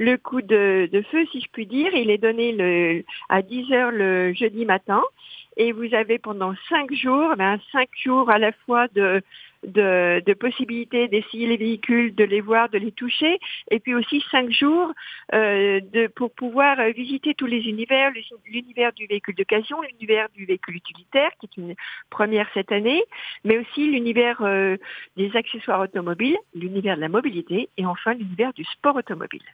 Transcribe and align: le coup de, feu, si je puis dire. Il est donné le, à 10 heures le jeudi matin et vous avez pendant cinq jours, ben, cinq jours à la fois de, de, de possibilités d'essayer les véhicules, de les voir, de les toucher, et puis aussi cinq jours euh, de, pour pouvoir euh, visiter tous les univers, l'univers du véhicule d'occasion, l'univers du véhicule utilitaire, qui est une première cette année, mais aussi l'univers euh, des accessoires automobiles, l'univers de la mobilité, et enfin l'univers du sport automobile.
le 0.00 0.16
coup 0.16 0.40
de, 0.40 0.88
feu, 1.10 1.26
si 1.30 1.40
je 1.42 1.48
puis 1.52 1.66
dire. 1.66 1.94
Il 1.94 2.10
est 2.10 2.18
donné 2.18 2.52
le, 2.52 3.04
à 3.28 3.42
10 3.42 3.72
heures 3.72 3.92
le 3.92 4.32
jeudi 4.32 4.64
matin 4.64 5.02
et 5.56 5.72
vous 5.72 5.94
avez 5.94 6.18
pendant 6.18 6.54
cinq 6.68 6.92
jours, 6.94 7.36
ben, 7.36 7.60
cinq 7.70 7.88
jours 8.02 8.30
à 8.30 8.38
la 8.38 8.52
fois 8.64 8.88
de, 8.88 9.22
de, 9.66 10.22
de 10.24 10.32
possibilités 10.32 11.08
d'essayer 11.08 11.46
les 11.46 11.56
véhicules, 11.56 12.14
de 12.14 12.24
les 12.24 12.40
voir, 12.40 12.68
de 12.70 12.78
les 12.78 12.92
toucher, 12.92 13.38
et 13.70 13.80
puis 13.80 13.94
aussi 13.94 14.24
cinq 14.30 14.50
jours 14.50 14.92
euh, 15.34 15.80
de, 15.92 16.06
pour 16.06 16.32
pouvoir 16.32 16.80
euh, 16.80 16.90
visiter 16.92 17.34
tous 17.34 17.46
les 17.46 17.68
univers, 17.68 18.10
l'univers 18.46 18.92
du 18.92 19.06
véhicule 19.06 19.34
d'occasion, 19.34 19.82
l'univers 19.82 20.28
du 20.34 20.46
véhicule 20.46 20.76
utilitaire, 20.76 21.30
qui 21.40 21.46
est 21.46 21.60
une 21.60 21.74
première 22.08 22.48
cette 22.54 22.72
année, 22.72 23.04
mais 23.44 23.58
aussi 23.58 23.86
l'univers 23.86 24.40
euh, 24.42 24.76
des 25.16 25.36
accessoires 25.36 25.80
automobiles, 25.80 26.38
l'univers 26.54 26.96
de 26.96 27.02
la 27.02 27.08
mobilité, 27.08 27.68
et 27.76 27.86
enfin 27.86 28.14
l'univers 28.14 28.52
du 28.54 28.64
sport 28.64 28.96
automobile. 28.96 29.42